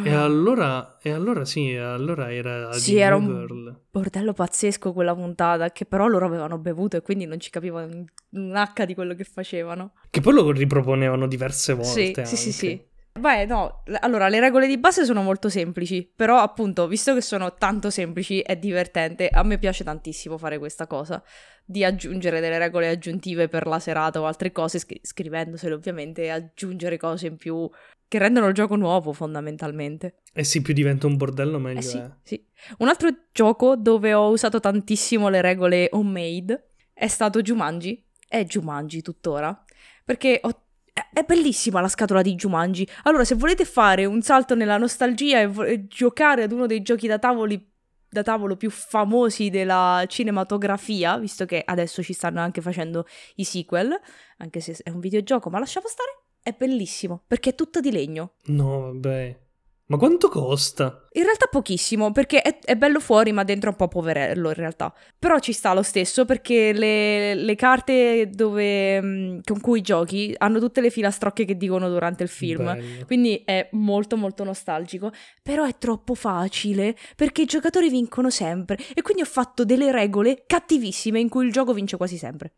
[0.04, 3.80] E allora, e allora sì, allora era Sì, era New un Girl.
[3.90, 8.54] bordello pazzesco quella puntata, che però loro avevano bevuto e quindi non ci capivano un
[8.76, 9.94] H di quello che facevano.
[10.12, 12.52] Che poi lo riproponevano diverse volte Sì, sì, sì, anche.
[12.52, 12.92] sì.
[13.20, 17.54] Beh, no, allora le regole di base sono molto semplici, però appunto, visto che sono
[17.54, 19.28] tanto semplici, è divertente.
[19.30, 21.24] A me piace tantissimo fare questa cosa,
[21.64, 26.98] di aggiungere delle regole aggiuntive per la serata o altre cose, scri- scrivendosele ovviamente, aggiungere
[26.98, 27.70] cose in più
[28.08, 30.16] che rendono il gioco nuovo fondamentalmente.
[30.34, 32.10] E sì, più diventa un bordello meglio Eh sì, è.
[32.24, 32.44] sì.
[32.80, 38.04] Un altro gioco dove ho usato tantissimo le regole homemade è stato Jumanji.
[38.28, 39.64] È Jumanji tuttora.
[40.04, 40.62] Perché ho-
[40.94, 42.88] è- bellissima la scatola di Jumanji.
[43.04, 46.82] Allora, se volete fare un salto nella nostalgia e, vo- e giocare ad uno dei
[46.82, 47.72] giochi da tavoli
[48.14, 53.92] da tavolo più famosi della cinematografia, visto che adesso ci stanno anche facendo i sequel,
[54.38, 56.10] anche se è un videogioco, ma lasciamo stare,
[56.44, 58.34] è bellissimo, perché è tutto di legno.
[58.44, 59.40] No, vabbè.
[59.86, 61.03] Ma quanto costa?
[61.14, 64.54] In realtà pochissimo, perché è, è bello fuori, ma dentro è un po' poverello in
[64.56, 64.94] realtà.
[65.20, 70.60] Però ci sta lo stesso, perché le, le carte dove, mh, con cui giochi hanno
[70.60, 72.66] tutte le filastrocche che dicono durante il film.
[72.66, 73.06] Bello.
[73.06, 79.02] Quindi è molto molto nostalgico, però è troppo facile perché i giocatori vincono sempre e
[79.02, 82.54] quindi ho fatto delle regole cattivissime in cui il gioco vince quasi sempre.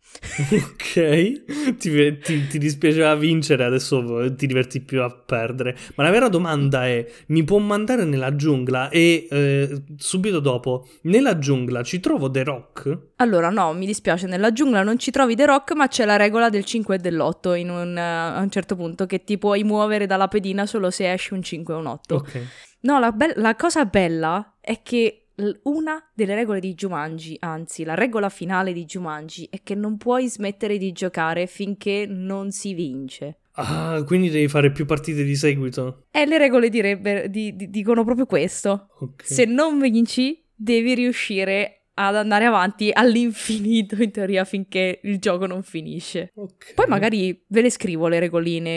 [0.76, 5.76] Ok, ti, ti- ti dispiaceva vincere, adesso ti diverti più a perdere.
[5.96, 8.90] Ma la vera domanda è: mi può mandare nella giungla?
[8.90, 13.00] E eh, subito dopo, nella giungla ci trovo The Rock?
[13.16, 16.50] Allora, no, mi dispiace, nella giungla non ci trovi The Rock, ma c'è la regola
[16.50, 20.06] del 5 e dell'8 in un, eh, a un certo punto, che ti puoi muovere
[20.06, 22.16] dalla pedina solo se esce un 5 o un 8.
[22.16, 22.42] Ok.
[22.82, 25.30] No, la, be- la cosa bella è che
[25.64, 30.30] una delle regole di Jumanji, anzi la regola finale di Jumanji, è che non puoi
[30.30, 33.40] smettere di giocare finché non si vince.
[33.58, 36.06] Ah, quindi devi fare più partite di seguito.
[36.12, 38.88] E le regole direbbe- di- di- dicono proprio questo.
[39.00, 39.24] Ok.
[39.26, 45.64] Se non vinci, devi riuscire ad andare avanti all'infinito, in teoria, finché il gioco non
[45.64, 46.32] finisce.
[46.36, 46.74] Ok.
[46.76, 48.70] Poi magari ve le scrivo le regoline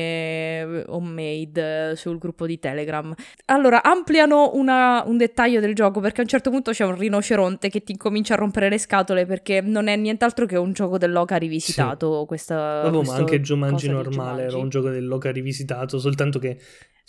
[0.61, 3.13] eh, homemade eh, sul gruppo di Telegram.
[3.47, 7.69] Allora, ampliano una- un dettaglio del gioco perché a un certo punto c'è un rinoceronte
[7.69, 11.37] che ti comincia a rompere le scatole perché non è nient'altro che un gioco dell'oca
[11.37, 12.25] rivisitato.
[12.27, 14.63] Questa, Vabbè, ma anche Jumanji normale era Jumanji.
[14.63, 16.57] un gioco dell'Oca rivisitato, soltanto che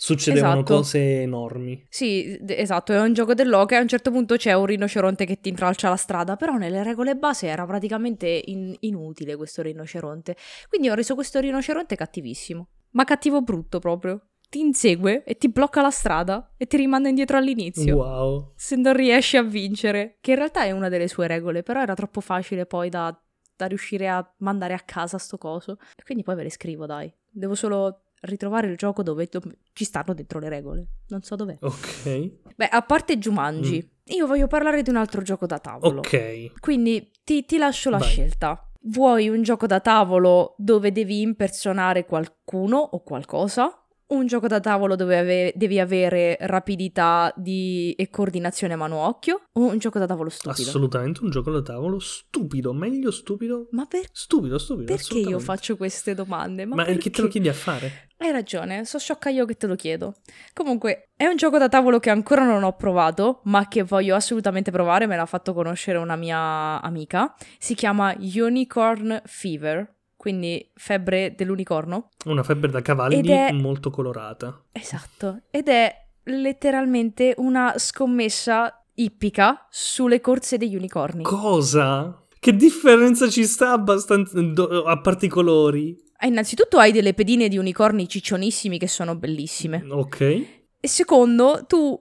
[0.02, 0.74] succedevano Esatto.
[0.76, 1.84] cose enormi.
[1.90, 5.26] Sì, d- esatto, è un gioco dell'oca e a un certo punto c'è un rinoceronte
[5.26, 10.36] che ti intralcia la strada, però nelle regole base era praticamente in- inutile questo rinoceronte.
[10.70, 14.28] Quindi ho reso questo rinoceronte cattivissimo, ma cattivo brutto proprio.
[14.48, 17.96] Ti insegue e ti blocca la strada e ti rimanda indietro all'inizio.
[17.96, 18.52] Wow.
[18.56, 21.92] Se non riesci a vincere, che in realtà è una delle sue regole, però era
[21.94, 23.14] troppo facile poi da,
[23.54, 25.76] da riuscire a mandare a casa sto coso.
[25.94, 27.12] E quindi poi ve le scrivo, dai.
[27.30, 29.28] Devo solo ritrovare il gioco dove,
[29.72, 30.86] ci stanno dentro le regole.
[31.08, 31.56] Non so dov'è.
[31.60, 32.54] Ok.
[32.56, 36.00] Beh, a parte Jumanji, io voglio parlare di un altro gioco da tavolo.
[36.00, 36.60] Ok.
[36.60, 38.08] Quindi ti, ti lascio la Vai.
[38.08, 38.64] scelta.
[38.82, 43.79] Vuoi un gioco da tavolo dove devi impersonare qualcuno o qualcosa?
[44.10, 49.42] Un gioco da tavolo dove ave- devi avere rapidità di- e coordinazione mano-occhio?
[49.52, 50.68] O un gioco da tavolo stupido?
[50.68, 53.68] Assolutamente un gioco da tavolo stupido, meglio stupido.
[53.70, 54.92] Ma per- Stupido, stupido.
[54.92, 56.64] perché io faccio queste domande?
[56.66, 56.98] Ma, Ma, perché?
[57.02, 58.08] chi te lo chiedi a fare?
[58.16, 60.16] Hai ragione, so sciocca io che te lo chiedo.
[60.52, 64.72] Comunque, è un gioco da tavolo che ancora non ho provato, ma che voglio assolutamente
[64.72, 67.32] provare, me l'ha fatto conoscere una mia amica.
[67.58, 72.10] Si chiama Unicorn Fever, quindi febbre dell'unicorno.
[72.26, 74.64] Una febbre da cavalli è- molto colorata.
[74.70, 75.90] Esatto, ed è
[76.24, 81.22] letteralmente una scommessa ippica sulle corse degli unicorni.
[81.22, 82.22] Cosa?
[82.38, 85.96] Che differenza ci sta abbastanza do- a parte i colori?
[86.18, 89.82] Ah, innanzitutto hai delle pedine di unicorni ciccionissimi che sono bellissime.
[89.88, 90.20] Ok.
[90.20, 91.98] E secondo, tu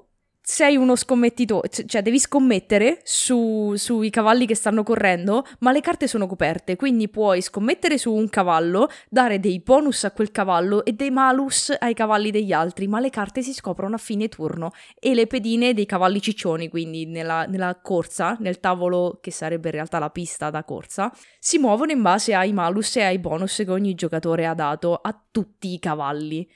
[0.51, 6.07] sei uno scommettitore, cioè devi scommettere su- sui cavalli che stanno correndo, ma le carte
[6.07, 10.93] sono coperte, quindi puoi scommettere su un cavallo, dare dei bonus a quel cavallo e
[10.93, 15.13] dei malus ai cavalli degli altri, ma le carte si scoprono a fine turno e
[15.13, 19.99] le pedine dei cavalli ciccioni, quindi nella, nella corsa, nel tavolo che sarebbe in realtà
[19.99, 23.93] la pista da corsa, si muovono in base ai malus e ai bonus che ogni
[23.93, 26.49] giocatore ha dato a tutti i cavalli.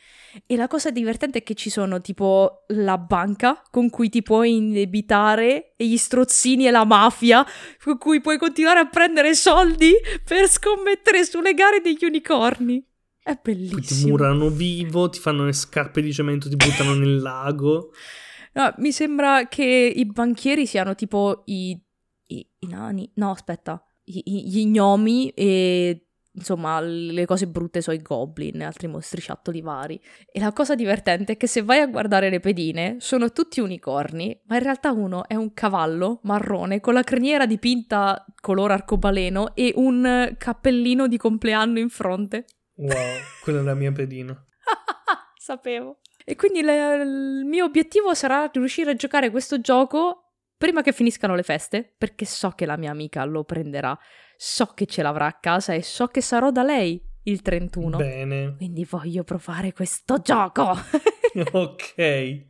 [0.48, 4.56] E la cosa divertente è che ci sono tipo la banca con cui ti puoi
[4.56, 7.46] indebitare e gli strozzini e la mafia
[7.84, 9.92] con cui puoi continuare a prendere soldi
[10.24, 12.84] per scommettere sulle gare degli unicorni.
[13.22, 14.10] È Poi ti bellissimo.
[14.12, 17.92] murano vivo, ti fanno le scarpe di cemento, ti buttano nel lago.
[18.54, 19.64] No, mi sembra che
[19.96, 21.72] i banchieri siano tipo i,
[22.28, 23.10] i, i nani.
[23.16, 23.84] No, aspetta.
[24.06, 30.00] I- gli gnomi e insomma le cose brutte sono i goblin e altri mostriciattoli vari.
[30.32, 34.40] E la cosa divertente è che se vai a guardare le pedine sono tutti unicorni,
[34.46, 39.74] ma in realtà uno è un cavallo marrone con la criniera dipinta color arcobaleno e
[39.76, 42.46] un cappellino di compleanno in fronte.
[42.76, 44.34] Wow, quella è la mia pedina.
[45.36, 46.00] Sapevo.
[46.26, 50.24] E quindi le- il mio obiettivo sarà riuscire a giocare questo gioco
[50.64, 53.98] prima che finiscano le feste, perché so che la mia amica lo prenderà,
[54.46, 57.96] so che ce l'avrà a casa e so che sarò da lei il 31.
[57.96, 60.76] Bene, Quindi voglio provare questo gioco.
[61.54, 62.46] ok.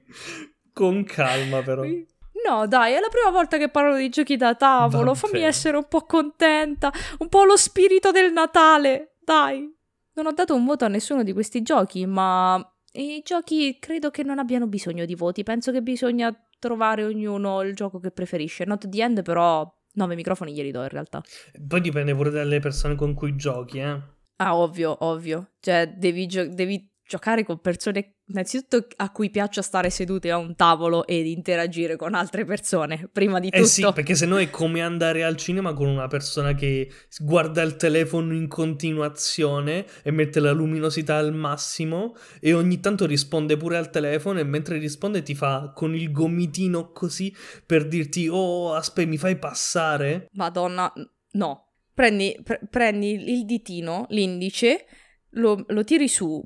[0.73, 1.83] Con calma però.
[1.83, 5.13] No, dai, è la prima volta che parlo di giochi da tavolo.
[5.13, 9.17] Fammi essere un po' contenta, un po' lo spirito del Natale.
[9.23, 9.71] Dai.
[10.15, 12.59] Non ho dato un voto a nessuno di questi giochi, ma
[12.93, 15.43] i giochi credo che non abbiano bisogno di voti.
[15.43, 18.65] Penso che bisogna trovare ognuno il gioco che preferisce.
[18.65, 21.21] Not the end, però nove microfoni glieli do in realtà.
[21.67, 24.01] Poi dipende pure dalle persone con cui giochi, eh.
[24.37, 25.51] Ah, ovvio, ovvio.
[25.59, 30.55] Cioè, devi, gio- devi giocare con persone, innanzitutto, a cui piaccia stare sedute a un
[30.55, 33.63] tavolo ed interagire con altre persone, prima di tutto.
[33.63, 36.89] Eh sì, perché sennò è come andare al cinema con una persona che
[37.19, 43.57] guarda il telefono in continuazione e mette la luminosità al massimo e ogni tanto risponde
[43.57, 47.31] pure al telefono e mentre risponde ti fa con il gomitino così
[47.63, 50.91] per dirti "Oh, aspetta, mi fai passare?" Madonna,
[51.33, 51.67] no.
[51.93, 54.87] Prendi, pre- prendi il ditino, l'indice,
[55.33, 56.43] lo, lo tiri su,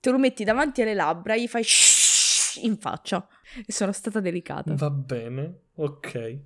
[0.00, 3.26] te lo metti davanti alle labbra, gli fai shhh in faccia.
[3.66, 4.74] E sono stata delicata.
[4.74, 5.60] Va bene.
[5.76, 6.38] Ok.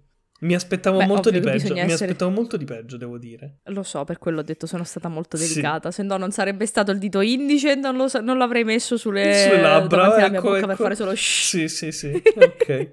[0.42, 3.58] Mi aspettavo Beh, molto di ovvio peggio, mi essere- aspettavo molto di peggio, devo dire.
[3.66, 5.46] Lo so, per quello ho detto sono stata molto Sì.
[5.48, 5.92] delicata.
[5.92, 9.60] Se no, non sarebbe stato il dito indice, non, lo non l'avrei messo sulle, Sulle
[9.60, 10.66] labbra, alla mia ecco, bocca ecco.
[10.66, 11.18] per fare solo shhh.
[11.44, 12.10] Sì, sì, sì.
[12.36, 12.90] Ok.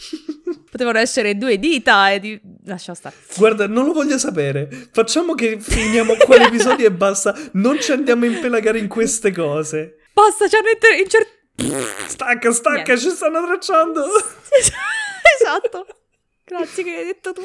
[0.70, 2.40] Potevano essere due dita e di...
[2.64, 3.14] lascia stare.
[3.36, 4.68] Guarda, non lo voglio sapere.
[4.92, 7.34] Facciamo che finiamo qua l'episodio e basta.
[7.52, 9.98] Non ci andiamo a impelagare in queste cose.
[10.12, 11.38] Basta, ci hanno inter- incer-
[12.06, 12.98] Stacca, stacca, Niente.
[12.98, 14.06] ci stanno tracciando.
[15.38, 15.86] esatto.
[16.44, 17.42] Grazie che hai detto tu.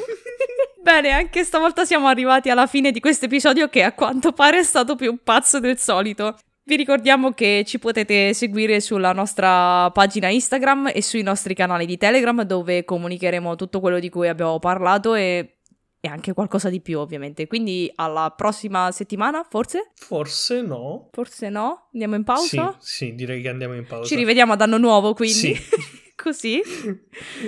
[0.81, 4.63] Bene, anche stavolta siamo arrivati alla fine di questo episodio che a quanto pare è
[4.63, 6.37] stato più pazzo del solito.
[6.67, 11.95] Vi ricordiamo che ci potete seguire sulla nostra pagina Instagram e sui nostri canali di
[11.95, 15.57] Telegram dove comunicheremo tutto quello di cui abbiamo parlato e,
[15.99, 17.45] e anche qualcosa di più ovviamente.
[17.45, 19.91] Quindi alla prossima settimana, forse?
[19.93, 21.09] Forse no.
[21.11, 21.89] Forse no?
[21.93, 22.75] Andiamo in pausa?
[22.79, 24.07] Sì, sì, direi che andiamo in pausa.
[24.07, 25.35] Ci rivediamo ad anno nuovo quindi.
[25.35, 25.55] Sì.
[26.17, 26.59] Così.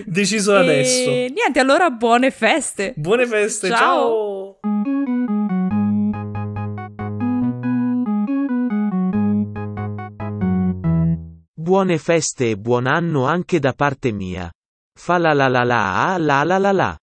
[0.06, 1.10] Deciso E adesso.
[1.10, 2.94] niente, allora buone feste.
[2.96, 4.60] Buone feste, Ciao.
[4.62, 4.97] ciao.
[11.68, 14.50] Buone feste e buon anno anche da parte mia.
[14.98, 16.96] Fa la la la la la la la la.